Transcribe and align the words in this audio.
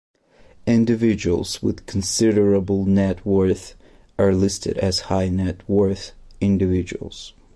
Individuals 0.65 1.61
with 1.61 1.85
considerable 1.85 2.85
net 2.85 3.23
worth 3.23 3.75
are 4.17 4.33
listed 4.33 4.75
as 4.79 5.01
High-net-worth 5.01 6.13
individuals. 6.41 7.33